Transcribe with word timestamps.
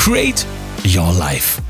Create 0.00 0.46
Your 0.82 1.12
Life. 1.12 1.69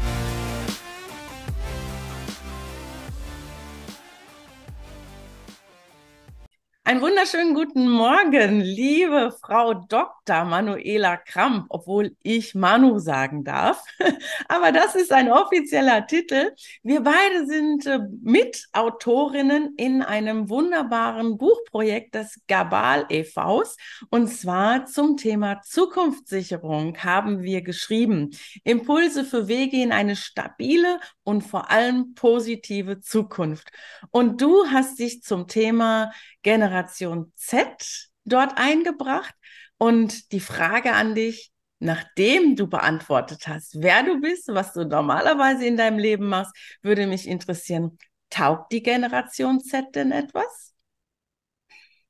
Einen 6.90 7.02
wunderschönen 7.02 7.54
guten 7.54 7.88
Morgen, 7.88 8.60
liebe 8.62 9.32
Frau 9.40 9.74
Dr. 9.74 10.44
Manuela 10.44 11.16
Kramp, 11.18 11.66
obwohl 11.68 12.16
ich 12.24 12.56
Manu 12.56 12.98
sagen 12.98 13.44
darf. 13.44 13.84
Aber 14.48 14.72
das 14.72 14.96
ist 14.96 15.12
ein 15.12 15.30
offizieller 15.30 16.04
Titel. 16.08 16.50
Wir 16.82 17.02
beide 17.02 17.46
sind 17.46 17.86
äh, 17.86 18.00
Mitautorinnen 18.22 19.74
in 19.76 20.02
einem 20.02 20.48
wunderbaren 20.48 21.38
Buchprojekt 21.38 22.16
des 22.16 22.40
Gabal 22.48 23.06
e.V.s. 23.09 23.76
Und 24.10 24.26
zwar 24.26 24.86
zum 24.86 25.16
Thema 25.16 25.62
Zukunftssicherung 25.62 26.98
haben 26.98 27.45
wir 27.45 27.62
geschrieben. 27.62 28.30
Impulse 28.64 29.24
für 29.24 29.46
Wege 29.46 29.80
in 29.80 29.92
eine 29.92 30.16
stabile 30.16 30.98
und 31.22 31.42
vor 31.42 31.70
allem 31.70 32.15
positive 32.15 32.98
Zukunft. 32.98 33.68
Und 34.10 34.40
du 34.40 34.66
hast 34.66 34.98
dich 34.98 35.22
zum 35.22 35.46
Thema 35.46 36.10
Generation 36.43 36.79
Z 36.86 38.10
dort 38.24 38.56
eingebracht. 38.56 39.34
Und 39.78 40.32
die 40.32 40.40
Frage 40.40 40.92
an 40.92 41.14
dich, 41.14 41.52
nachdem 41.78 42.56
du 42.56 42.68
beantwortet 42.68 43.48
hast, 43.48 43.80
wer 43.80 44.02
du 44.02 44.20
bist, 44.20 44.48
was 44.48 44.72
du 44.72 44.84
normalerweise 44.84 45.64
in 45.64 45.76
deinem 45.76 45.98
Leben 45.98 46.26
machst, 46.26 46.54
würde 46.82 47.06
mich 47.06 47.26
interessieren, 47.26 47.98
taugt 48.28 48.72
die 48.72 48.82
Generation 48.82 49.60
Z 49.60 49.95
denn 49.95 50.12
etwas? 50.12 50.74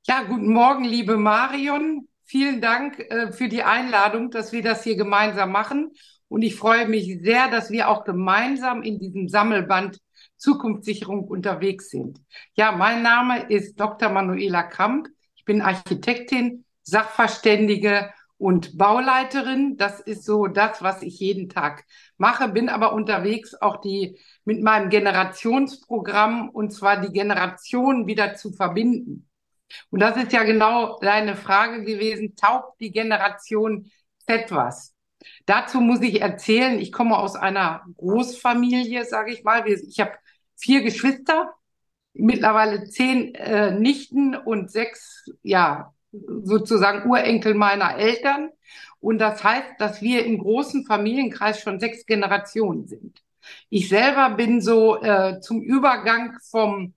Ja, 0.07 0.23
guten 0.23 0.51
Morgen, 0.51 0.83
liebe 0.83 1.17
Marion. 1.17 2.07
Vielen 2.25 2.61
Dank 2.61 2.99
äh, 2.99 3.31
für 3.31 3.49
die 3.49 3.63
Einladung, 3.63 4.31
dass 4.31 4.51
wir 4.51 4.61
das 4.61 4.83
hier 4.83 4.95
gemeinsam 4.95 5.51
machen. 5.51 5.91
Und 6.27 6.43
ich 6.43 6.55
freue 6.55 6.87
mich 6.87 7.19
sehr, 7.21 7.49
dass 7.49 7.71
wir 7.71 7.89
auch 7.89 8.03
gemeinsam 8.03 8.83
in 8.83 8.99
diesem 8.99 9.27
Sammelband 9.27 9.99
Zukunftssicherung 10.41 11.25
unterwegs 11.27 11.89
sind. 11.91 12.19
Ja, 12.55 12.71
mein 12.71 13.03
Name 13.03 13.43
ist 13.49 13.79
Dr. 13.79 14.09
Manuela 14.09 14.63
Kramp. 14.63 15.07
Ich 15.35 15.45
bin 15.45 15.61
Architektin, 15.61 16.65
Sachverständige 16.81 18.11
und 18.37 18.75
Bauleiterin. 18.75 19.77
Das 19.77 19.99
ist 19.99 20.25
so 20.25 20.47
das, 20.47 20.81
was 20.81 21.03
ich 21.03 21.19
jeden 21.19 21.47
Tag 21.47 21.85
mache. 22.17 22.49
Bin 22.49 22.69
aber 22.69 22.93
unterwegs 22.93 23.53
auch 23.53 23.81
die 23.81 24.17
mit 24.43 24.63
meinem 24.63 24.89
Generationsprogramm 24.89 26.49
und 26.49 26.71
zwar 26.71 26.99
die 26.99 27.13
Generation 27.13 28.07
wieder 28.07 28.33
zu 28.33 28.51
verbinden. 28.51 29.29
Und 29.91 29.99
das 29.99 30.17
ist 30.17 30.33
ja 30.33 30.41
genau 30.43 30.97
deine 31.01 31.35
Frage 31.35 31.83
gewesen. 31.83 32.35
Taugt 32.35 32.81
die 32.81 32.91
Generation 32.91 33.91
Z 34.25 34.51
was? 34.51 34.95
Dazu 35.45 35.79
muss 35.81 36.01
ich 36.01 36.19
erzählen, 36.21 36.79
ich 36.79 36.91
komme 36.91 37.17
aus 37.17 37.35
einer 37.35 37.85
Großfamilie, 37.97 39.05
sage 39.05 39.31
ich 39.31 39.43
mal. 39.43 39.67
Ich 39.67 39.99
habe 39.99 40.13
vier 40.61 40.81
Geschwister, 40.81 41.53
mittlerweile 42.13 42.85
zehn 42.85 43.33
äh, 43.35 43.71
Nichten 43.71 44.35
und 44.35 44.71
sechs, 44.71 45.25
ja, 45.43 45.93
sozusagen 46.11 47.09
Urenkel 47.09 47.53
meiner 47.53 47.97
Eltern. 47.97 48.49
Und 48.99 49.19
das 49.19 49.43
heißt, 49.43 49.79
dass 49.79 50.01
wir 50.01 50.25
im 50.25 50.37
großen 50.37 50.85
Familienkreis 50.85 51.61
schon 51.61 51.79
sechs 51.79 52.05
Generationen 52.05 52.87
sind. 52.87 53.23
Ich 53.69 53.89
selber 53.89 54.35
bin 54.35 54.61
so 54.61 55.01
äh, 55.01 55.39
zum 55.41 55.61
Übergang 55.61 56.37
vom, 56.49 56.93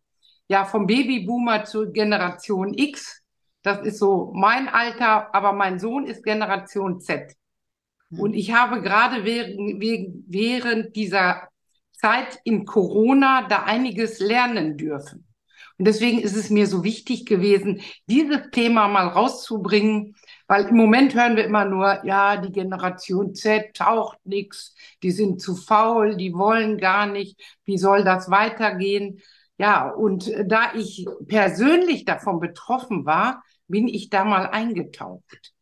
ja, 0.48 0.64
vom 0.64 0.86
Babyboomer 0.86 1.64
zur 1.64 1.92
Generation 1.92 2.74
X. 2.74 3.22
Das 3.62 3.80
ist 3.86 3.98
so 3.98 4.32
mein 4.34 4.68
Alter, 4.68 5.34
aber 5.34 5.52
mein 5.52 5.78
Sohn 5.78 6.06
ist 6.06 6.22
Generation 6.22 7.00
Z. 7.00 7.34
Und 8.10 8.34
ich 8.34 8.52
habe 8.52 8.82
gerade 8.82 9.24
während, 9.24 9.80
während 10.28 10.94
dieser 10.94 11.48
Zeit 12.04 12.38
in 12.44 12.66
Corona 12.66 13.48
da 13.48 13.62
einiges 13.62 14.18
lernen 14.20 14.76
dürfen. 14.76 15.26
Und 15.78 15.86
deswegen 15.86 16.18
ist 16.20 16.36
es 16.36 16.50
mir 16.50 16.66
so 16.66 16.84
wichtig 16.84 17.24
gewesen, 17.24 17.80
dieses 18.10 18.50
Thema 18.52 18.88
mal 18.88 19.08
rauszubringen, 19.08 20.14
weil 20.46 20.66
im 20.66 20.76
Moment 20.76 21.14
hören 21.14 21.34
wir 21.36 21.46
immer 21.46 21.64
nur, 21.64 22.04
ja, 22.04 22.36
die 22.36 22.52
Generation 22.52 23.34
Z 23.34 23.74
taucht 23.74 24.18
nichts, 24.24 24.74
die 25.02 25.12
sind 25.12 25.40
zu 25.40 25.56
faul, 25.56 26.14
die 26.16 26.34
wollen 26.34 26.76
gar 26.76 27.06
nicht, 27.06 27.40
wie 27.64 27.78
soll 27.78 28.04
das 28.04 28.30
weitergehen? 28.30 29.22
Ja, 29.56 29.88
und 29.88 30.30
da 30.44 30.74
ich 30.74 31.06
persönlich 31.26 32.04
davon 32.04 32.38
betroffen 32.38 33.06
war, 33.06 33.42
bin 33.66 33.88
ich 33.88 34.10
da 34.10 34.26
mal 34.26 34.48
eingetaucht. 34.48 35.53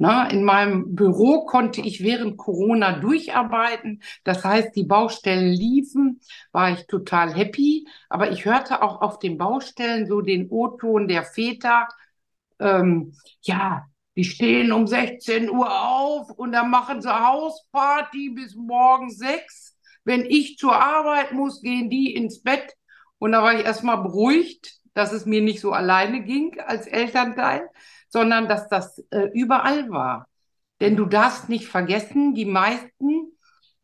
Na, 0.00 0.28
in 0.30 0.44
meinem 0.44 0.94
Büro 0.94 1.44
konnte 1.44 1.80
ich 1.80 2.04
während 2.04 2.36
Corona 2.36 3.00
durcharbeiten. 3.00 4.00
Das 4.22 4.44
heißt, 4.44 4.76
die 4.76 4.84
Baustellen 4.84 5.52
liefen, 5.52 6.20
war 6.52 6.70
ich 6.70 6.86
total 6.86 7.34
happy. 7.34 7.86
Aber 8.08 8.30
ich 8.30 8.44
hörte 8.44 8.82
auch 8.82 9.00
auf 9.02 9.18
den 9.18 9.38
Baustellen 9.38 10.06
so 10.06 10.20
den 10.20 10.48
O-Ton 10.50 11.08
der 11.08 11.24
Väter. 11.24 11.88
Ähm, 12.60 13.14
ja, 13.42 13.86
die 14.16 14.22
stehen 14.22 14.70
um 14.70 14.86
16 14.86 15.50
Uhr 15.50 15.68
auf 15.68 16.30
und 16.30 16.52
dann 16.52 16.70
machen 16.70 17.02
sie 17.02 17.12
Hausparty 17.12 18.30
bis 18.30 18.54
morgen 18.54 19.10
sechs. 19.10 19.76
Wenn 20.04 20.24
ich 20.24 20.58
zur 20.58 20.76
Arbeit 20.76 21.32
muss, 21.32 21.60
gehen 21.60 21.90
die 21.90 22.14
ins 22.14 22.40
Bett. 22.42 22.74
Und 23.18 23.32
da 23.32 23.42
war 23.42 23.58
ich 23.58 23.64
erstmal 23.64 24.00
beruhigt, 24.00 24.76
dass 24.94 25.12
es 25.12 25.26
mir 25.26 25.42
nicht 25.42 25.60
so 25.60 25.72
alleine 25.72 26.22
ging 26.22 26.60
als 26.60 26.86
Elternteil 26.86 27.68
sondern 28.08 28.48
dass 28.48 28.68
das 28.68 28.98
äh, 29.10 29.28
überall 29.32 29.90
war. 29.90 30.28
Denn 30.80 30.96
du 30.96 31.06
darfst 31.06 31.48
nicht 31.48 31.66
vergessen, 31.66 32.34
die 32.34 32.44
meisten 32.44 33.32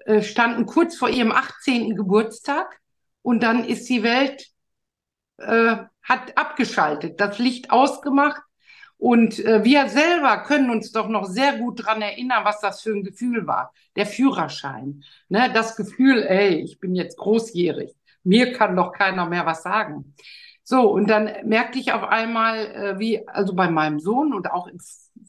äh, 0.04 0.22
standen 0.22 0.66
kurz 0.66 0.96
vor 0.96 1.08
ihrem 1.08 1.32
18. 1.32 1.96
Geburtstag 1.96 2.80
und 3.22 3.42
dann 3.42 3.64
ist 3.64 3.88
die 3.88 4.02
Welt, 4.02 4.48
äh, 5.38 5.76
hat 6.02 6.36
abgeschaltet, 6.36 7.20
das 7.20 7.38
Licht 7.38 7.70
ausgemacht. 7.70 8.42
Und 8.96 9.38
äh, 9.44 9.64
wir 9.64 9.88
selber 9.88 10.44
können 10.44 10.70
uns 10.70 10.92
doch 10.92 11.08
noch 11.08 11.24
sehr 11.24 11.58
gut 11.58 11.84
dran 11.84 12.00
erinnern, 12.00 12.44
was 12.44 12.60
das 12.60 12.82
für 12.82 12.90
ein 12.90 13.02
Gefühl 13.02 13.46
war. 13.46 13.72
Der 13.96 14.06
Führerschein. 14.06 15.02
Ne? 15.28 15.50
Das 15.52 15.76
Gefühl, 15.76 16.22
ey, 16.22 16.60
ich 16.60 16.78
bin 16.78 16.94
jetzt 16.94 17.16
großjährig. 17.18 17.94
Mir 18.22 18.52
kann 18.52 18.76
doch 18.76 18.92
keiner 18.92 19.26
mehr 19.26 19.46
was 19.46 19.62
sagen. 19.62 20.14
So, 20.64 20.90
und 20.90 21.08
dann 21.08 21.30
merkte 21.44 21.78
ich 21.78 21.92
auf 21.92 22.02
einmal, 22.02 22.58
äh, 22.58 22.98
wie, 22.98 23.28
also 23.28 23.54
bei 23.54 23.70
meinem 23.70 24.00
Sohn 24.00 24.32
und 24.32 24.50
auch 24.50 24.66
im 24.66 24.78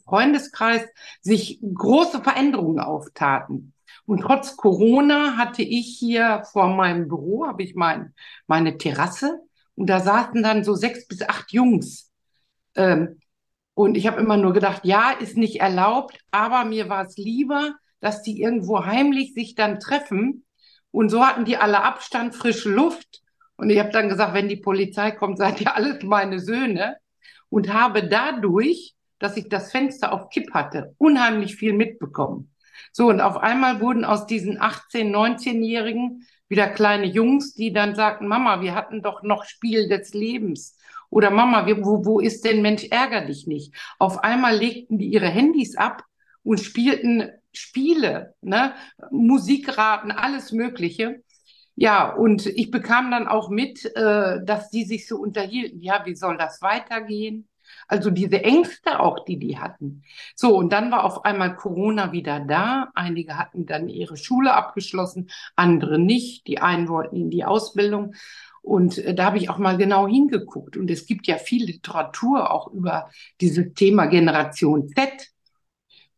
Freundeskreis, 0.05 0.81
sich 1.21 1.59
große 1.61 2.21
Veränderungen 2.21 2.79
auftaten. 2.79 3.73
Und 4.05 4.21
trotz 4.21 4.55
Corona 4.55 5.37
hatte 5.37 5.61
ich 5.61 5.97
hier 5.99 6.43
vor 6.51 6.69
meinem 6.69 7.07
Büro, 7.07 7.47
habe 7.47 7.63
ich 7.63 7.75
mein, 7.75 8.13
meine 8.47 8.77
Terrasse 8.77 9.39
und 9.75 9.87
da 9.89 9.99
saßen 9.99 10.41
dann 10.41 10.63
so 10.63 10.73
sechs 10.73 11.07
bis 11.07 11.21
acht 11.21 11.51
Jungs. 11.51 12.11
Ähm, 12.75 13.19
und 13.73 13.97
ich 13.97 14.07
habe 14.07 14.21
immer 14.21 14.37
nur 14.37 14.53
gedacht, 14.53 14.85
ja, 14.85 15.11
ist 15.11 15.35
nicht 15.35 15.59
erlaubt, 15.59 16.17
aber 16.31 16.63
mir 16.63 16.87
war 16.87 17.05
es 17.05 17.17
lieber, 17.17 17.75
dass 17.99 18.21
die 18.21 18.41
irgendwo 18.41 18.85
heimlich 18.85 19.33
sich 19.33 19.55
dann 19.55 19.79
treffen. 19.79 20.45
Und 20.91 21.09
so 21.09 21.25
hatten 21.25 21.43
die 21.43 21.57
alle 21.57 21.83
Abstand, 21.83 22.35
frische 22.35 22.69
Luft. 22.71 23.21
Und 23.57 23.69
ich 23.69 23.79
habe 23.79 23.91
dann 23.91 24.09
gesagt, 24.09 24.33
wenn 24.33 24.49
die 24.49 24.57
Polizei 24.57 25.11
kommt, 25.11 25.37
seid 25.37 25.61
ihr 25.61 25.75
alles 25.75 26.03
meine 26.03 26.39
Söhne. 26.39 26.97
Und 27.49 27.71
habe 27.71 28.07
dadurch, 28.07 28.95
dass 29.19 29.37
ich 29.37 29.47
das 29.49 29.71
Fenster 29.71 30.11
auf 30.11 30.29
Kipp 30.29 30.53
hatte, 30.53 30.93
unheimlich 30.97 31.55
viel 31.55 31.73
mitbekommen. 31.73 32.51
So, 32.91 33.07
und 33.07 33.21
auf 33.21 33.37
einmal 33.37 33.79
wurden 33.81 34.03
aus 34.03 34.25
diesen 34.25 34.59
18-, 34.59 35.11
19-Jährigen 35.11 36.27
wieder 36.47 36.67
kleine 36.67 37.05
Jungs, 37.05 37.53
die 37.53 37.71
dann 37.71 37.95
sagten, 37.95 38.27
Mama, 38.27 38.61
wir 38.61 38.75
hatten 38.75 39.01
doch 39.01 39.23
noch 39.23 39.45
Spiel 39.45 39.87
des 39.87 40.13
Lebens. 40.13 40.77
Oder 41.09 41.31
Mama, 41.31 41.65
wo, 41.67 42.05
wo 42.05 42.19
ist 42.19 42.45
denn 42.45 42.61
Mensch, 42.61 42.85
ärger 42.89 43.21
dich 43.21 43.47
nicht? 43.47 43.73
Auf 43.99 44.23
einmal 44.23 44.57
legten 44.57 44.97
die 44.97 45.07
ihre 45.07 45.27
Handys 45.29 45.77
ab 45.77 46.03
und 46.43 46.59
spielten 46.59 47.29
Spiele, 47.53 48.35
ne? 48.41 48.73
Musikraten, 49.11 50.11
alles 50.11 50.51
Mögliche. 50.51 51.23
Ja, 51.75 52.13
und 52.13 52.45
ich 52.45 52.71
bekam 52.71 53.11
dann 53.11 53.27
auch 53.27 53.49
mit, 53.49 53.83
äh, 53.95 54.43
dass 54.43 54.69
die 54.69 54.85
sich 54.85 55.07
so 55.07 55.17
unterhielten. 55.17 55.81
Ja, 55.81 56.05
wie 56.05 56.15
soll 56.15 56.37
das 56.37 56.61
weitergehen? 56.61 57.47
Also 57.87 58.11
diese 58.11 58.43
Ängste 58.43 58.99
auch, 58.99 59.25
die 59.25 59.37
die 59.37 59.57
hatten. 59.59 60.03
So, 60.35 60.55
und 60.55 60.71
dann 60.71 60.91
war 60.91 61.03
auf 61.03 61.25
einmal 61.25 61.55
Corona 61.55 62.11
wieder 62.11 62.39
da. 62.39 62.91
Einige 62.95 63.37
hatten 63.37 63.65
dann 63.65 63.89
ihre 63.89 64.17
Schule 64.17 64.53
abgeschlossen, 64.53 65.29
andere 65.55 65.99
nicht. 65.99 66.47
Die 66.47 66.59
einen 66.59 66.87
wollten 66.87 67.15
in 67.15 67.29
die 67.29 67.43
Ausbildung. 67.43 68.15
Und 68.61 68.97
äh, 68.97 69.13
da 69.13 69.25
habe 69.25 69.37
ich 69.37 69.49
auch 69.49 69.57
mal 69.57 69.77
genau 69.77 70.07
hingeguckt. 70.07 70.77
Und 70.77 70.89
es 70.89 71.05
gibt 71.05 71.27
ja 71.27 71.37
viel 71.37 71.65
Literatur 71.65 72.51
auch 72.51 72.71
über 72.71 73.09
dieses 73.41 73.73
Thema 73.73 74.05
Generation 74.05 74.87
Z. 74.89 75.34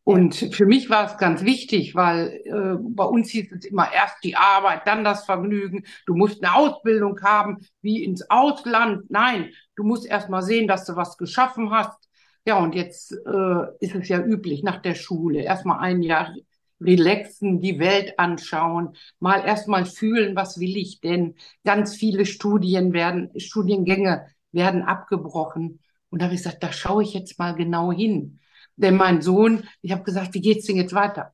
Und 0.08 0.36
für 0.36 0.66
mich 0.66 0.90
war 0.90 1.06
es 1.06 1.18
ganz 1.18 1.44
wichtig, 1.44 1.94
weil 1.94 2.42
äh, 2.46 2.78
bei 2.80 3.04
uns 3.04 3.30
hieß 3.30 3.52
es 3.52 3.66
immer 3.66 3.92
erst 3.92 4.24
die 4.24 4.38
Arbeit, 4.38 4.84
dann 4.88 5.04
das 5.04 5.26
Vergnügen. 5.26 5.84
Du 6.06 6.16
musst 6.16 6.42
eine 6.42 6.56
Ausbildung 6.56 7.20
haben, 7.24 7.58
wie 7.82 8.06
ins 8.06 8.30
Ausland. 8.30 9.12
Nein, 9.12 9.50
du 9.76 9.84
musst 9.84 10.06
erst 10.06 10.30
mal 10.30 10.42
sehen, 10.42 10.70
dass 10.70 10.86
du 10.86 10.96
was 10.96 11.18
geschaffen 11.18 11.72
hast. 11.72 12.08
Ja, 12.46 12.58
und 12.58 12.74
jetzt 12.74 13.12
äh, 13.12 13.64
ist 13.82 13.96
es 13.96 14.08
ja 14.08 14.24
üblich 14.24 14.64
nach 14.64 14.82
der 14.82 14.96
Schule. 14.96 15.42
Erst 15.42 15.66
mal 15.66 15.80
ein 15.80 16.02
Jahr 16.02 16.34
relaxen, 16.80 17.60
die 17.60 17.78
Welt 17.78 18.18
anschauen, 18.18 18.96
mal 19.20 19.44
erst 19.46 19.68
mal 19.68 19.84
fühlen, 19.86 20.38
was 20.38 20.58
will 20.58 20.78
ich 20.78 21.02
denn. 21.02 21.36
Ganz 21.66 21.98
viele 21.98 22.26
Studien 22.26 22.94
werden, 22.94 23.38
Studiengänge 23.38 24.26
werden 24.54 24.84
abgebrochen. 24.84 25.82
Und 26.10 26.22
da 26.22 26.28
habe 26.28 26.36
ich 26.36 26.44
gesagt, 26.44 26.64
da 26.64 26.72
schaue 26.72 27.04
ich 27.04 27.14
jetzt 27.14 27.38
mal 27.40 27.56
genau 27.56 27.92
hin. 27.92 28.40
Denn 28.78 28.96
mein 28.96 29.22
Sohn, 29.22 29.64
ich 29.82 29.92
habe 29.92 30.04
gesagt, 30.04 30.34
wie 30.34 30.42
geht's 30.42 30.66
denn 30.68 30.78
jetzt 30.78 30.94
weiter? 30.94 31.34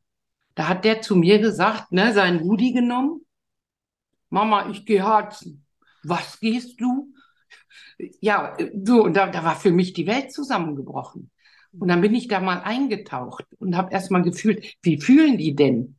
Da 0.56 0.68
hat 0.68 0.86
der 0.86 1.02
zu 1.02 1.16
mir 1.16 1.40
gesagt, 1.40 1.92
ne, 1.92 2.14
seinen 2.14 2.40
Rudi 2.40 2.74
genommen. 2.74 3.26
Mama, 4.30 4.70
ich 4.70 4.86
gehe 4.86 5.04
harzen. 5.04 5.66
Was 6.04 6.40
gehst 6.40 6.80
du? 6.80 7.14
Ja, 8.22 8.58
so, 8.84 9.04
und 9.04 9.16
da, 9.16 9.28
da 9.28 9.44
war 9.44 9.56
für 9.56 9.72
mich 9.72 9.94
die 9.94 10.08
Welt 10.08 10.32
zusammengebrochen. 10.32 11.32
Und 11.78 11.88
dann 11.88 12.02
bin 12.02 12.14
ich 12.14 12.28
da 12.28 12.40
mal 12.40 12.62
eingetaucht 12.62 13.46
und 13.60 13.76
habe 13.76 13.92
erst 13.92 14.12
mal 14.12 14.22
gefühlt, 14.22 14.76
wie 14.82 15.00
fühlen 15.00 15.38
die 15.38 15.56
denn? 15.56 15.96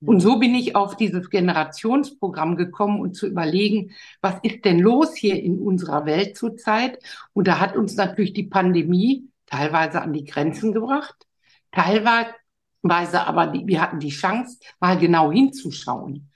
Und 0.00 0.20
so 0.20 0.38
bin 0.38 0.54
ich 0.54 0.76
auf 0.76 0.96
dieses 0.96 1.28
Generationsprogramm 1.28 2.56
gekommen 2.56 3.00
und 3.00 3.14
zu 3.14 3.26
überlegen, 3.26 3.92
was 4.20 4.36
ist 4.42 4.64
denn 4.64 4.78
los 4.78 5.16
hier 5.16 5.42
in 5.42 5.58
unserer 5.58 6.06
Welt 6.06 6.36
zurzeit? 6.36 6.98
Und 7.32 7.48
da 7.48 7.58
hat 7.58 7.76
uns 7.76 7.96
natürlich 7.96 8.32
die 8.32 8.44
Pandemie 8.44 9.28
teilweise 9.50 10.02
an 10.02 10.12
die 10.12 10.24
Grenzen 10.24 10.72
gebracht, 10.72 11.26
teilweise 11.72 13.26
aber 13.26 13.48
die, 13.48 13.66
wir 13.66 13.80
hatten 13.80 14.00
die 14.00 14.10
Chance, 14.10 14.58
mal 14.80 14.98
genau 14.98 15.32
hinzuschauen. 15.32 16.30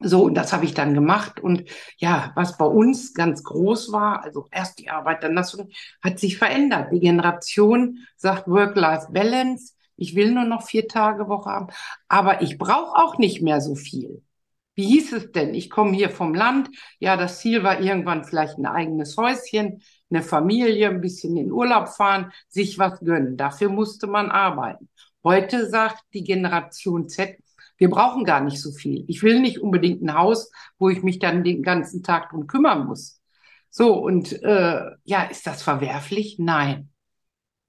So, 0.00 0.22
und 0.24 0.34
das 0.34 0.52
habe 0.52 0.64
ich 0.64 0.74
dann 0.74 0.94
gemacht. 0.94 1.40
Und 1.40 1.64
ja, 1.96 2.30
was 2.36 2.56
bei 2.56 2.64
uns 2.64 3.14
ganz 3.14 3.42
groß 3.42 3.90
war, 3.90 4.22
also 4.22 4.46
erst 4.52 4.78
die 4.78 4.90
Arbeit, 4.90 5.24
dann 5.24 5.34
das 5.34 5.58
hat 6.02 6.18
sich 6.20 6.38
verändert. 6.38 6.92
Die 6.92 7.00
Generation 7.00 7.98
sagt 8.16 8.46
Work-Life-Balance. 8.46 9.74
Ich 9.96 10.14
will 10.14 10.30
nur 10.32 10.44
noch 10.44 10.62
vier 10.62 10.86
Tage 10.86 11.28
Woche 11.28 11.50
haben, 11.50 11.66
aber 12.06 12.42
ich 12.42 12.56
brauche 12.58 12.96
auch 12.96 13.18
nicht 13.18 13.42
mehr 13.42 13.60
so 13.60 13.74
viel. 13.74 14.22
Wie 14.78 14.86
hieß 14.86 15.12
es 15.14 15.32
denn? 15.32 15.54
Ich 15.54 15.70
komme 15.70 15.96
hier 15.96 16.08
vom 16.08 16.34
Land. 16.34 16.70
Ja, 17.00 17.16
das 17.16 17.40
Ziel 17.40 17.64
war 17.64 17.80
irgendwann 17.80 18.22
vielleicht 18.22 18.58
ein 18.58 18.66
eigenes 18.66 19.16
Häuschen 19.16 19.82
eine 20.08 20.22
Familie, 20.22 20.88
ein 20.88 21.00
bisschen 21.00 21.36
in 21.36 21.50
Urlaub 21.50 21.88
fahren, 21.88 22.30
sich 22.48 22.78
was 22.78 23.00
gönnen. 23.00 23.36
Dafür 23.36 23.70
musste 23.70 24.06
man 24.06 24.30
arbeiten. 24.30 24.88
Heute 25.24 25.68
sagt 25.68 26.04
die 26.14 26.22
Generation 26.22 27.08
Z, 27.08 27.38
wir 27.76 27.90
brauchen 27.90 28.22
gar 28.22 28.40
nicht 28.40 28.62
so 28.62 28.70
viel. 28.70 29.04
Ich 29.08 29.24
will 29.24 29.40
nicht 29.40 29.58
unbedingt 29.58 30.00
ein 30.00 30.14
Haus, 30.14 30.48
wo 30.78 30.88
ich 30.88 31.02
mich 31.02 31.18
dann 31.18 31.42
den 31.42 31.64
ganzen 31.64 32.04
Tag 32.04 32.30
drum 32.30 32.46
kümmern 32.46 32.86
muss. 32.86 33.20
So, 33.70 33.94
und 33.94 34.32
äh, 34.44 34.80
ja, 35.02 35.22
ist 35.24 35.44
das 35.48 35.60
verwerflich? 35.60 36.36
Nein. 36.38 36.90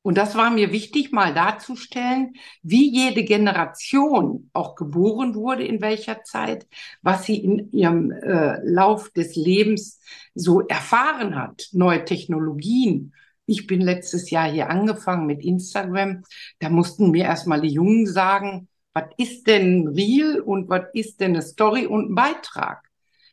Und 0.02 0.18
das 0.18 0.36
war 0.36 0.50
mir 0.50 0.72
wichtig, 0.72 1.12
mal 1.12 1.34
darzustellen, 1.34 2.34
wie 2.64 2.90
jede 2.90 3.24
Generation 3.24 4.50
auch 4.54 4.76
geboren 4.76 5.36
wurde, 5.36 5.66
in 5.66 5.82
welcher 5.82 6.24
Zeit, 6.24 6.68
was 7.02 7.26
sie 7.26 7.38
in 7.38 7.72
ihrem 7.72 8.12
äh, 8.12 8.60
Lauf 8.64 9.10
des 9.12 9.36
Lebens 9.36 10.00
so 10.36 10.62
erfahren 10.62 11.36
hat, 11.36 11.68
neue 11.74 12.06
Technologien. 12.06 13.14
Ich 13.46 13.68
bin 13.68 13.82
letztes 13.82 14.30
Jahr 14.30 14.50
hier 14.50 14.70
angefangen 14.70 15.26
mit 15.26 15.44
Instagram. 15.44 16.24
Da 16.60 16.70
mussten 16.70 17.12
mir 17.12 17.26
erstmal 17.26 17.62
die 17.62 17.70
Jungen 17.74 18.08
sagen, 18.08 18.70
was 18.94 19.06
ist 19.18 19.48
denn 19.48 19.90
real 19.90 20.40
und 20.40 20.70
was 20.70 20.86
ist 20.94 21.20
denn 21.20 21.32
eine 21.32 21.42
Story 21.42 21.86
und 21.86 22.12
ein 22.12 22.16
Beitrag? 22.16 22.89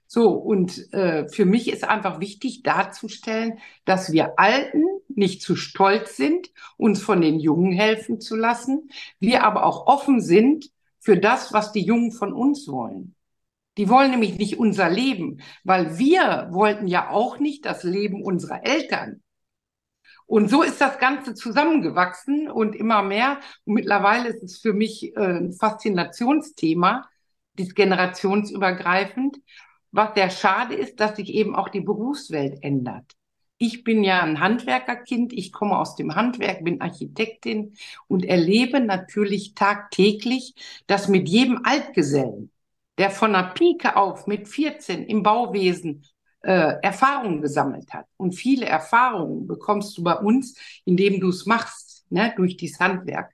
So, 0.07 0.31
und 0.31 0.93
äh, 0.93 1.29
für 1.29 1.45
mich 1.45 1.71
ist 1.71 1.85
einfach 1.85 2.21
wichtig 2.21 2.63
darzustellen, 2.63 3.59
dass 3.85 4.13
wir 4.13 4.39
Alten 4.39 4.85
nicht 5.09 5.43
zu 5.43 5.57
stolz 5.57 6.17
sind, 6.17 6.51
uns 6.77 7.03
von 7.03 7.21
den 7.21 7.41
Jungen 7.41 7.73
helfen 7.73 8.21
zu 8.21 8.37
lassen, 8.37 8.91
wir 9.19 9.45
aber 9.45 9.65
auch 9.65 9.87
offen 9.87 10.21
sind 10.21 10.71
für 11.01 11.19
das, 11.19 11.53
was 11.53 11.73
die 11.73 11.85
Jungen 11.85 12.13
von 12.13 12.33
uns 12.33 12.69
wollen. 12.69 13.15
Die 13.77 13.89
wollen 13.89 14.11
nämlich 14.11 14.39
nicht 14.39 14.59
unser 14.59 14.89
Leben, 14.89 15.41
weil 15.65 15.99
wir 15.99 16.49
wollten 16.51 16.87
ja 16.87 17.11
auch 17.11 17.39
nicht 17.39 17.67
das 17.67 17.83
Leben 17.83 18.23
unserer 18.23 18.65
Eltern. 18.65 19.23
Und 20.27 20.49
so 20.51 20.63
ist 20.63 20.81
das 20.81 20.99
Ganze 20.99 21.35
zusammengewachsen 21.35 22.51
und 22.51 22.75
immer 22.75 23.03
mehr. 23.03 23.39
Und 23.65 23.75
mittlerweile 23.75 24.29
ist 24.31 24.43
es 24.43 24.59
für 24.59 24.73
mich 24.73 25.15
äh, 25.17 25.21
ein 25.21 25.53
Faszinationsthema, 25.53 27.09
das 27.55 27.75
generationsübergreifend. 27.75 29.37
Was 29.97 30.15
sehr 30.15 30.29
schade 30.29 30.75
ist, 30.75 31.01
dass 31.01 31.17
sich 31.17 31.33
eben 31.33 31.57
auch 31.57 31.71
die 31.71 31.81
Berufswelt 31.81 32.63
ändert. 32.63 33.17
Ich 33.57 33.83
bin 33.83 34.05
ja 34.05 34.23
ein 34.23 34.41
Handwerkerkind, 34.41 35.33
ich 35.33 35.53
komme 35.53 35.79
aus 35.79 35.97
dem 35.97 36.15
Handwerk, 36.15 36.63
bin 36.63 36.83
Architektin 36.83 37.73
und 38.07 38.23
erlebe 38.23 38.81
natürlich 38.81 39.55
tagtäglich, 39.55 40.55
dass 40.87 41.09
mit 41.09 41.31
jedem 41.31 41.65
Altgesellen, 41.65 42.51
der 42.99 43.09
von 43.09 43.33
der 43.33 43.55
Pike 43.55 43.97
auf 43.97 44.27
mit 44.27 44.49
14 44.49 45.07
im 45.07 45.23
Bauwesen 45.23 46.05
äh, 46.43 46.75
Erfahrungen 46.83 47.41
gesammelt 47.41 47.95
hat. 47.95 48.05
Und 48.19 48.35
viele 48.35 48.67
Erfahrungen 48.67 49.47
bekommst 49.47 49.97
du 49.97 50.03
bei 50.03 50.17
uns, 50.17 50.59
indem 50.85 51.21
du 51.21 51.31
es 51.31 51.47
machst, 51.47 52.05
ne, 52.11 52.35
durch 52.37 52.59
dieses 52.59 52.81
Handwerk. 52.81 53.33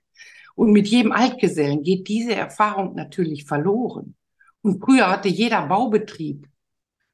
Und 0.55 0.71
mit 0.71 0.87
jedem 0.87 1.11
Altgesellen 1.11 1.83
geht 1.83 2.07
diese 2.07 2.35
Erfahrung 2.35 2.95
natürlich 2.95 3.43
verloren. 3.43 4.15
Und 4.61 4.81
früher 4.81 5.09
hatte 5.09 5.27
jeder 5.27 5.67
Baubetrieb 5.67 6.47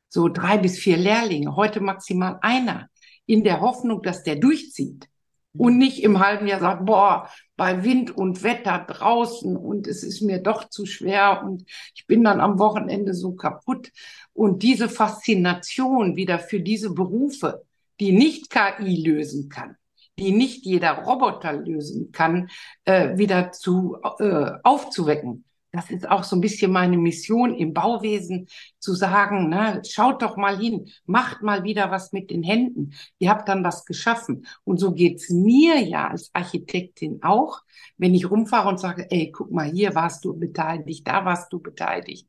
so 0.09 0.27
drei 0.27 0.57
bis 0.57 0.77
vier 0.77 0.97
Lehrlinge, 0.97 1.55
heute 1.55 1.79
maximal 1.79 2.39
einer, 2.41 2.89
in 3.25 3.43
der 3.43 3.61
Hoffnung, 3.61 4.01
dass 4.01 4.23
der 4.23 4.35
durchzieht. 4.35 5.07
Und 5.53 5.77
nicht 5.77 6.03
im 6.03 6.19
halben 6.19 6.47
Jahr 6.47 6.59
sagt, 6.59 6.85
boah, 6.85 7.29
bei 7.55 7.83
Wind 7.83 8.15
und 8.15 8.43
Wetter 8.43 8.85
draußen 8.87 9.57
und 9.57 9.87
es 9.87 10.03
ist 10.03 10.21
mir 10.21 10.39
doch 10.39 10.69
zu 10.69 10.85
schwer 10.85 11.43
und 11.43 11.65
ich 11.95 12.05
bin 12.07 12.23
dann 12.23 12.39
am 12.39 12.59
Wochenende 12.59 13.13
so 13.13 13.33
kaputt. 13.33 13.91
Und 14.33 14.63
diese 14.63 14.89
Faszination 14.89 16.15
wieder 16.15 16.39
für 16.39 16.59
diese 16.59 16.93
Berufe, 16.93 17.63
die 17.99 18.11
nicht 18.11 18.49
KI 18.49 19.03
lösen 19.03 19.49
kann, 19.49 19.75
die 20.17 20.31
nicht 20.31 20.65
jeder 20.65 21.03
Roboter 21.03 21.53
lösen 21.53 22.11
kann, 22.11 22.49
äh, 22.85 23.17
wieder 23.17 23.51
zu 23.51 23.97
äh, 24.19 24.51
aufzuwecken 24.63 25.45
das 25.71 25.91
ist 25.91 26.09
auch 26.09 26.23
so 26.23 26.35
ein 26.35 26.41
bisschen 26.41 26.71
meine 26.71 26.97
Mission 26.97 27.53
im 27.53 27.73
Bauwesen, 27.73 28.47
zu 28.79 28.93
sagen, 28.93 29.49
na, 29.49 29.83
schaut 29.83 30.21
doch 30.21 30.35
mal 30.35 30.57
hin, 30.57 30.89
macht 31.05 31.43
mal 31.43 31.63
wieder 31.63 31.91
was 31.91 32.11
mit 32.11 32.31
den 32.31 32.43
Händen. 32.43 32.93
Ihr 33.19 33.29
habt 33.29 33.47
dann 33.47 33.63
was 33.63 33.85
geschaffen. 33.85 34.47
Und 34.63 34.79
so 34.79 34.93
geht's 34.93 35.29
mir 35.29 35.79
ja 35.81 36.07
als 36.07 36.31
Architektin 36.33 37.21
auch, 37.21 37.61
wenn 37.97 38.15
ich 38.15 38.29
rumfahre 38.29 38.69
und 38.69 38.79
sage, 38.79 39.07
ey, 39.11 39.31
guck 39.31 39.51
mal, 39.51 39.69
hier 39.69 39.93
warst 39.95 40.25
du 40.25 40.33
beteiligt, 40.37 41.07
da 41.07 41.23
warst 41.25 41.53
du 41.53 41.59
beteiligt. 41.59 42.27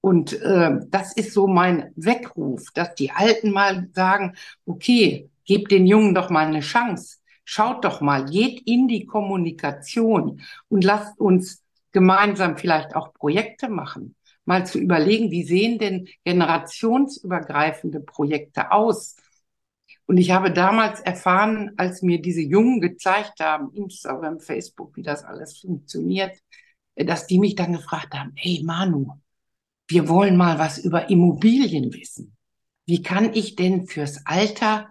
Und 0.00 0.34
äh, 0.42 0.80
das 0.88 1.16
ist 1.16 1.32
so 1.32 1.46
mein 1.46 1.90
Weckruf, 1.96 2.70
dass 2.74 2.94
die 2.94 3.10
Alten 3.10 3.50
mal 3.50 3.88
sagen, 3.94 4.34
okay, 4.66 5.30
gebt 5.46 5.70
den 5.72 5.86
Jungen 5.86 6.14
doch 6.14 6.28
mal 6.28 6.46
eine 6.46 6.60
Chance. 6.60 7.18
Schaut 7.46 7.84
doch 7.84 8.00
mal, 8.00 8.24
geht 8.26 8.60
in 8.66 8.88
die 8.88 9.06
Kommunikation 9.06 10.42
und 10.68 10.84
lasst 10.84 11.18
uns 11.18 11.63
gemeinsam 11.94 12.58
vielleicht 12.58 12.94
auch 12.94 13.14
Projekte 13.14 13.70
machen, 13.70 14.16
mal 14.44 14.66
zu 14.66 14.78
überlegen, 14.78 15.30
wie 15.30 15.44
sehen 15.44 15.78
denn 15.78 16.08
generationsübergreifende 16.24 18.00
Projekte 18.00 18.72
aus? 18.72 19.16
Und 20.04 20.18
ich 20.18 20.32
habe 20.32 20.52
damals 20.52 21.00
erfahren, 21.00 21.72
als 21.78 22.02
mir 22.02 22.20
diese 22.20 22.42
Jungen 22.42 22.82
gezeigt 22.82 23.40
haben, 23.40 23.72
Instagram, 23.72 24.40
Facebook, 24.40 24.94
wie 24.96 25.02
das 25.02 25.24
alles 25.24 25.60
funktioniert, 25.60 26.36
dass 26.94 27.26
die 27.26 27.38
mich 27.38 27.54
dann 27.54 27.72
gefragt 27.72 28.12
haben, 28.12 28.32
hey 28.34 28.62
Manu, 28.62 29.14
wir 29.88 30.08
wollen 30.08 30.36
mal 30.36 30.58
was 30.58 30.78
über 30.78 31.08
Immobilien 31.08 31.92
wissen. 31.94 32.36
Wie 32.86 33.02
kann 33.02 33.32
ich 33.32 33.56
denn 33.56 33.86
fürs 33.86 34.26
Alter 34.26 34.90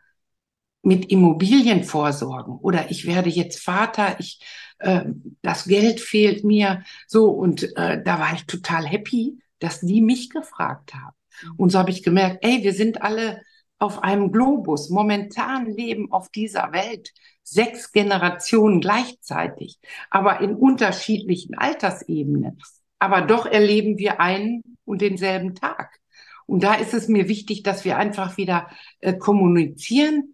mit 0.82 1.12
Immobilien 1.12 1.84
vorsorgen? 1.84 2.58
Oder 2.58 2.90
ich 2.90 3.06
werde 3.06 3.30
jetzt 3.30 3.62
Vater, 3.62 4.20
ich 4.20 4.40
äh, 4.84 5.06
das 5.42 5.66
Geld 5.66 6.00
fehlt 6.00 6.44
mir. 6.44 6.84
So, 7.08 7.30
und 7.30 7.76
äh, 7.78 8.02
da 8.04 8.20
war 8.20 8.34
ich 8.34 8.46
total 8.46 8.86
happy, 8.86 9.40
dass 9.60 9.80
die 9.80 10.02
mich 10.02 10.30
gefragt 10.30 10.94
haben. 10.94 11.16
Mhm. 11.44 11.56
Und 11.58 11.72
so 11.72 11.80
habe 11.80 11.92
ich 11.92 12.04
gemerkt, 12.04 12.40
ey, 12.42 12.64
wir 12.64 12.74
sind 12.74 13.02
alle 13.02 13.42
auf 13.80 14.04
einem 14.04 14.32
Globus. 14.32 14.90
Momentan 14.90 15.66
leben 15.66 16.12
auf 16.12 16.30
dieser 16.30 16.72
Welt 16.72 17.12
sechs 17.44 17.92
Generationen 17.92 18.80
gleichzeitig, 18.80 19.78
aber 20.10 20.40
in 20.40 20.56
unterschiedlichen 20.56 21.56
Altersebenen. 21.58 22.60
Aber 23.00 23.22
doch 23.22 23.46
erleben 23.46 23.98
wir 23.98 24.22
einen 24.22 24.64
und 24.86 25.02
denselben 25.02 25.56
Tag. 25.56 26.00
Und 26.46 26.64
da 26.64 26.76
ist 26.76 26.94
es 26.94 27.08
mir 27.08 27.28
wichtig, 27.28 27.64
dass 27.64 27.86
wir 27.86 27.98
einfach 27.98 28.38
wieder 28.38 28.70
äh, 29.00 29.14
kommunizieren, 29.14 30.33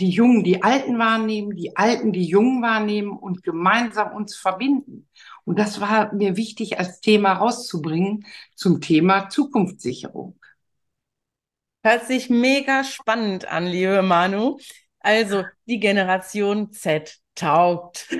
die 0.00 0.10
Jungen 0.10 0.44
die 0.44 0.62
Alten 0.62 0.98
wahrnehmen, 0.98 1.56
die 1.56 1.76
Alten 1.76 2.12
die 2.12 2.24
Jungen 2.24 2.62
wahrnehmen 2.62 3.18
und 3.18 3.42
gemeinsam 3.42 4.14
uns 4.14 4.36
verbinden. 4.36 5.08
Und 5.44 5.58
das 5.58 5.80
war 5.80 6.14
mir 6.14 6.36
wichtig 6.36 6.78
als 6.78 7.00
Thema 7.00 7.34
rauszubringen 7.34 8.24
zum 8.54 8.80
Thema 8.80 9.28
Zukunftssicherung. 9.28 10.38
Hört 11.82 12.06
sich 12.06 12.30
mega 12.30 12.84
spannend 12.84 13.46
an, 13.48 13.66
liebe 13.66 14.02
Manu. 14.02 14.58
Also 15.00 15.44
die 15.66 15.80
Generation 15.80 16.72
Z 16.72 17.18
taugt. 17.38 18.06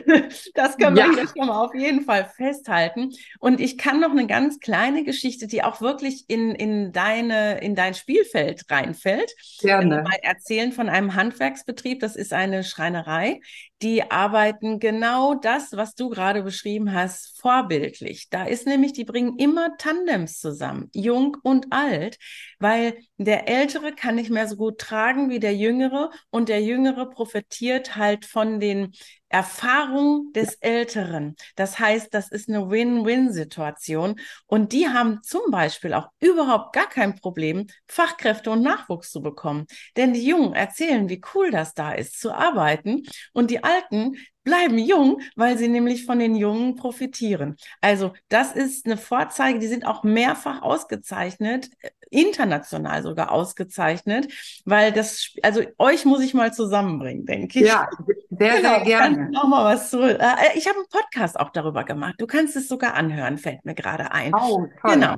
Das 0.55 0.77
können 0.77 0.97
wir 0.97 1.07
ja. 1.07 1.13
hier 1.13 1.29
schon 1.29 1.47
mal 1.47 1.65
auf 1.65 1.75
jeden 1.75 2.05
Fall 2.05 2.31
festhalten. 2.37 3.13
Und 3.39 3.61
ich 3.61 3.79
kann 3.79 4.01
noch 4.01 4.11
eine 4.11 4.27
ganz 4.27 4.59
kleine 4.61 5.05
Geschichte, 5.05 5.47
die 5.47 5.63
auch 5.63 5.81
wirklich 5.81 6.25
in, 6.29 6.55
in, 6.55 6.93
deine, 6.93 7.61
in 7.61 7.75
dein 7.75 7.95
Spielfeld 7.95 8.65
reinfällt. 8.71 9.33
Gerne. 9.61 10.03
Mal 10.03 10.19
erzählen 10.23 10.73
von 10.73 10.89
einem 10.89 11.15
Handwerksbetrieb. 11.15 12.01
Das 12.01 12.17
ist 12.17 12.33
eine 12.33 12.65
Schreinerei. 12.65 13.41
Die 13.81 14.11
arbeiten 14.11 14.81
genau 14.81 15.35
das, 15.35 15.77
was 15.77 15.95
du 15.95 16.09
gerade 16.09 16.43
beschrieben 16.43 16.93
hast, 16.93 17.41
vorbildlich. 17.41 18.29
Da 18.29 18.45
ist 18.45 18.67
nämlich, 18.67 18.93
die 18.93 19.05
bringen 19.05 19.39
immer 19.39 19.77
Tandems 19.77 20.41
zusammen, 20.41 20.91
jung 20.93 21.37
und 21.45 21.67
alt, 21.73 22.19
weil 22.59 22.99
der 23.19 23.49
Ältere 23.49 23.93
kann 23.93 24.17
nicht 24.17 24.31
mehr 24.31 24.49
so 24.49 24.57
gut 24.57 24.79
tragen 24.79 25.31
wie 25.31 25.39
der 25.39 25.55
Jüngere 25.55 26.11
und 26.31 26.49
der 26.49 26.61
Jüngere 26.61 27.09
profitiert 27.09 27.95
halt 27.95 28.25
von 28.25 28.59
den 28.59 28.93
Erfahrung 29.29 30.33
des 30.33 30.55
Älteren. 30.55 31.37
Das 31.57 31.79
heißt, 31.79 32.13
das 32.13 32.31
ist 32.31 32.49
eine 32.49 32.71
Win-Win-Situation. 32.71 34.21
Und 34.47 34.73
die 34.73 34.89
haben 34.89 35.23
zum 35.23 35.51
Beispiel 35.51 35.95
auch 35.95 36.09
überhaupt 36.21 36.73
gar 36.73 36.89
kein 36.89 37.15
Problem, 37.17 37.67
Fachkräfte 37.87 38.51
und 38.51 38.63
Nachwuchs 38.63 39.11
zu 39.11 39.21
bekommen. 39.21 39.67
Denn 39.97 40.13
die 40.13 40.27
Jungen 40.27 40.55
erzählen, 40.55 41.09
wie 41.09 41.21
cool 41.35 41.51
das 41.51 41.75
da 41.75 41.93
ist, 41.93 42.21
zu 42.21 42.33
arbeiten. 42.33 43.03
Und 43.33 43.51
die 43.51 43.63
Alten, 43.63 44.17
bleiben 44.49 44.79
jung, 44.79 45.21
weil 45.37 45.59
sie 45.59 45.69
nämlich 45.69 46.07
von 46.07 46.19
den 46.19 46.35
Jungen 46.35 46.75
profitieren. 46.75 47.57
Also 47.83 48.15
das 48.31 48.53
ist 48.53 48.87
eine 48.87 48.97
Vorzeige, 48.97 49.59
die 49.59 49.67
sind 49.67 49.87
auch 49.87 50.05
mehrfach 50.05 50.63
ausgezeichnet, 50.63 51.69
äh, 51.83 51.91
international 52.11 53.03
sogar 53.03 53.31
ausgezeichnet, 53.31 54.33
weil 54.65 54.91
das, 54.93 55.35
also 55.43 55.61
euch 55.77 56.07
muss 56.07 56.23
ich 56.23 56.33
mal 56.33 56.55
zusammenbringen, 56.55 57.27
denke 57.27 57.59
ich. 57.61 57.67
Ja, 57.67 57.91
sehr, 58.39 58.57
genau, 58.57 58.75
sehr 58.75 58.85
gerne. 58.85 59.31
Noch 59.31 59.49
mal 59.49 59.65
was 59.75 59.91
zu, 59.91 60.01
äh, 60.01 60.57
ich 60.57 60.67
habe 60.67 60.79
einen 60.79 60.89
Podcast 60.89 61.39
auch 61.39 61.51
darüber 61.51 61.85
gemacht. 61.85 62.15
Du 62.19 62.27
kannst 62.27 62.57
es 62.57 62.69
sogar 62.69 62.95
anhören, 62.95 63.39
fällt 63.39 63.65
mir 63.65 63.75
gerade 63.75 64.13
ein. 64.13 64.35
Oh, 64.35 64.67
toll. 64.81 64.95
Genau. 64.95 65.17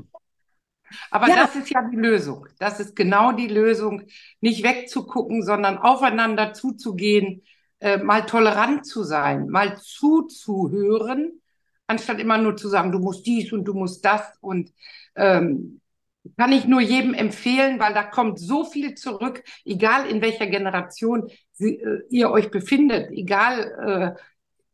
Aber 1.10 1.28
ja. 1.28 1.36
das 1.36 1.56
ist 1.56 1.70
ja 1.70 1.82
die 1.82 1.96
Lösung. 1.96 2.46
Das 2.58 2.80
ist 2.80 2.96
genau 2.96 3.32
die 3.32 3.48
Lösung, 3.48 4.02
nicht 4.40 4.64
wegzugucken, 4.64 5.42
sondern 5.42 5.78
aufeinander 5.78 6.52
zuzugehen, 6.52 7.42
äh, 7.80 7.98
mal 7.98 8.26
tolerant 8.26 8.86
zu 8.86 9.04
sein, 9.04 9.48
mal 9.48 9.78
zuzuhören, 9.78 11.40
anstatt 11.86 12.18
immer 12.20 12.38
nur 12.38 12.56
zu 12.56 12.68
sagen, 12.68 12.92
du 12.92 12.98
musst 12.98 13.26
dies 13.26 13.52
und 13.52 13.64
du 13.64 13.74
musst 13.74 14.04
das. 14.04 14.36
Und 14.40 14.72
ähm, 15.16 15.80
kann 16.36 16.52
ich 16.52 16.66
nur 16.66 16.80
jedem 16.80 17.14
empfehlen, 17.14 17.78
weil 17.78 17.94
da 17.94 18.02
kommt 18.02 18.38
so 18.38 18.64
viel 18.64 18.94
zurück, 18.94 19.42
egal 19.64 20.06
in 20.06 20.20
welcher 20.20 20.46
Generation 20.46 21.30
sie, 21.60 21.80
äh, 21.80 22.02
ihr 22.10 22.30
euch 22.30 22.50
befindet, 22.50 23.10
egal 23.10 24.16
äh, 24.16 24.20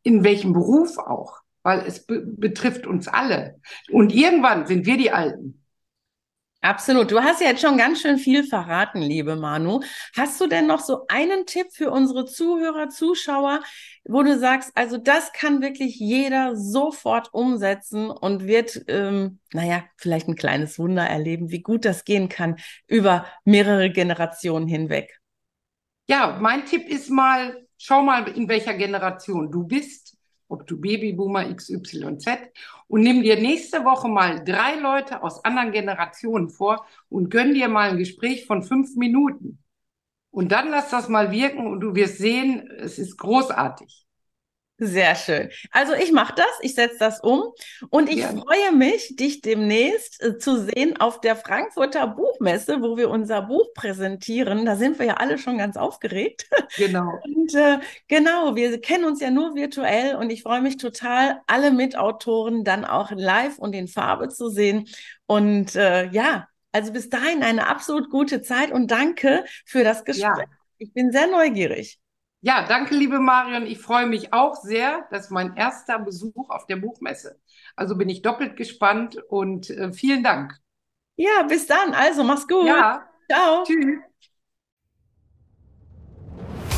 in 0.03 0.23
welchem 0.23 0.53
Beruf 0.53 0.97
auch, 0.97 1.41
weil 1.63 1.83
es 1.85 2.05
be 2.05 2.23
betrifft 2.25 2.87
uns 2.87 3.07
alle. 3.07 3.59
Und 3.91 4.13
irgendwann 4.13 4.65
sind 4.65 4.85
wir 4.85 4.97
die 4.97 5.11
Alten. 5.11 5.63
Absolut. 6.61 7.11
Du 7.11 7.21
hast 7.21 7.39
ja 7.39 7.49
jetzt 7.49 7.61
schon 7.61 7.77
ganz 7.77 8.01
schön 8.01 8.17
viel 8.17 8.43
verraten, 8.43 8.99
liebe 8.99 9.35
Manu. 9.35 9.81
Hast 10.15 10.41
du 10.41 10.47
denn 10.47 10.65
noch 10.65 10.79
so 10.79 11.05
einen 11.07 11.45
Tipp 11.45 11.67
für 11.71 11.91
unsere 11.91 12.25
Zuhörer, 12.25 12.89
Zuschauer, 12.89 13.61
wo 14.05 14.23
du 14.23 14.39
sagst, 14.39 14.71
also 14.75 14.97
das 14.97 15.31
kann 15.33 15.61
wirklich 15.61 15.99
jeder 15.99 16.55
sofort 16.55 17.33
umsetzen 17.33 18.09
und 18.09 18.47
wird, 18.47 18.81
ähm, 18.87 19.39
naja, 19.53 19.83
vielleicht 19.97 20.27
ein 20.27 20.35
kleines 20.35 20.79
Wunder 20.79 21.03
erleben, 21.03 21.51
wie 21.51 21.61
gut 21.61 21.85
das 21.85 22.05
gehen 22.05 22.27
kann 22.27 22.57
über 22.87 23.27
mehrere 23.45 23.91
Generationen 23.91 24.67
hinweg? 24.67 25.21
Ja, 26.09 26.37
mein 26.41 26.65
Tipp 26.65 26.87
ist 26.87 27.09
mal, 27.09 27.67
schau 27.77 28.01
mal, 28.01 28.27
in 28.29 28.47
welcher 28.47 28.73
Generation 28.73 29.51
du 29.51 29.63
bist 29.65 30.17
ob 30.49 30.65
du 30.67 30.79
Babyboomer 30.79 31.53
XYZ 31.53 32.25
und 32.87 33.01
nimm 33.01 33.21
dir 33.21 33.39
nächste 33.39 33.83
Woche 33.83 34.07
mal 34.07 34.43
drei 34.43 34.75
Leute 34.75 35.21
aus 35.21 35.43
anderen 35.43 35.71
Generationen 35.71 36.49
vor 36.49 36.85
und 37.09 37.29
gönn 37.29 37.53
dir 37.53 37.67
mal 37.67 37.91
ein 37.91 37.97
Gespräch 37.97 38.45
von 38.45 38.63
fünf 38.63 38.95
Minuten. 38.95 39.59
Und 40.31 40.51
dann 40.51 40.69
lass 40.69 40.89
das 40.89 41.09
mal 41.09 41.31
wirken 41.31 41.67
und 41.67 41.79
du 41.81 41.95
wirst 41.95 42.17
sehen, 42.19 42.69
es 42.77 42.99
ist 42.99 43.17
großartig. 43.17 44.06
Sehr 44.79 45.15
schön. 45.15 45.49
Also 45.71 45.93
ich 45.93 46.11
mache 46.11 46.35
das, 46.35 46.45
ich 46.61 46.75
setze 46.75 46.97
das 46.99 47.19
um 47.19 47.51
und 47.89 48.09
ich 48.09 48.19
ja. 48.19 48.29
freue 48.29 48.71
mich, 48.73 49.15
dich 49.15 49.41
demnächst 49.41 50.21
äh, 50.21 50.37
zu 50.37 50.63
sehen 50.63 50.97
auf 50.97 51.19
der 51.19 51.35
Frankfurter 51.35 52.05
Buchmesse, 52.05 52.81
wo 52.81 52.95
wir 52.95 53.09
unser 53.09 53.41
Buch 53.41 53.73
präsentieren. 53.73 54.65
Da 54.65 54.75
sind 54.75 54.99
wir 54.99 55.07
ja 55.07 55.13
alle 55.15 55.39
schon 55.39 55.57
ganz 55.57 55.77
aufgeregt. 55.77 56.47
Genau. 56.75 57.19
Und 57.23 57.55
äh, 57.55 57.79
genau, 58.07 58.55
wir 58.55 58.79
kennen 58.79 59.05
uns 59.05 59.19
ja 59.19 59.31
nur 59.31 59.55
virtuell 59.55 60.15
und 60.15 60.29
ich 60.29 60.43
freue 60.43 60.61
mich 60.61 60.77
total, 60.77 61.41
alle 61.47 61.71
Mitautoren 61.71 62.63
dann 62.63 62.83
auch 62.83 63.11
live 63.11 63.57
und 63.57 63.73
in 63.73 63.87
Farbe 63.87 64.27
zu 64.27 64.49
sehen. 64.49 64.87
Und 65.25 65.75
äh, 65.75 66.09
ja, 66.09 66.47
also 66.71 66.91
bis 66.91 67.09
dahin 67.09 67.41
eine 67.41 67.67
absolut 67.67 68.09
gute 68.09 68.41
Zeit 68.41 68.71
und 68.71 68.91
danke 68.91 69.45
für 69.65 69.83
das 69.83 70.03
Gespräch. 70.03 70.37
Ja. 70.37 70.45
Ich 70.77 70.93
bin 70.93 71.11
sehr 71.11 71.27
neugierig. 71.27 71.99
Ja, 72.41 72.65
danke, 72.67 72.95
liebe 72.95 73.19
Marion. 73.19 73.65
Ich 73.65 73.79
freue 73.79 74.05
mich 74.05 74.31
auch 74.31 74.55
sehr. 74.55 75.07
Das 75.11 75.25
ist 75.25 75.31
mein 75.31 75.55
erster 75.55 75.99
Besuch 75.99 76.49
auf 76.49 76.65
der 76.67 76.75
Buchmesse. 76.75 77.39
Also 77.75 77.95
bin 77.95 78.09
ich 78.09 78.21
doppelt 78.21 78.55
gespannt 78.55 79.17
und 79.29 79.69
äh, 79.69 79.91
vielen 79.91 80.23
Dank. 80.23 80.55
Ja, 81.15 81.43
bis 81.47 81.65
dann. 81.65 81.93
Also, 81.93 82.23
mach's 82.23 82.47
gut. 82.47 82.67
Ja. 82.67 83.07
Ciao. 83.29 83.63
Tschüss. 83.63 83.99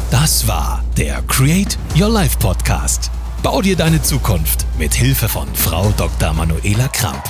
Das 0.09 0.47
war 0.47 0.83
der 0.97 1.21
Create 1.27 1.77
Your 1.99 2.09
Life 2.09 2.39
Podcast. 2.39 3.11
Bau 3.43 3.61
dir 3.61 3.75
deine 3.75 4.01
Zukunft 4.01 4.65
mit 4.77 4.93
Hilfe 4.93 5.29
von 5.29 5.53
Frau 5.55 5.91
Dr. 5.97 6.33
Manuela 6.33 6.87
Kramp. 6.87 7.23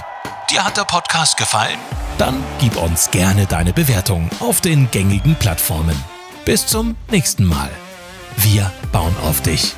Dir 0.50 0.63
hat 0.63 0.77
der 0.77 0.86
Podcast 0.86 1.38
gefallen? 1.38 1.77
Dann 2.17 2.43
gib 2.59 2.75
uns 2.81 3.12
gerne 3.12 3.45
deine 3.45 3.74
Bewertung 3.74 4.29
auf 4.39 4.62
den 4.62 4.89
gängigen 4.91 5.36
Plattformen. 5.36 5.95
Bis 6.45 6.65
zum 6.65 6.95
nächsten 7.12 7.45
Mal. 7.45 7.69
Wir 8.38 8.71
bauen 8.91 9.15
auf 9.24 9.41
dich. 9.41 9.75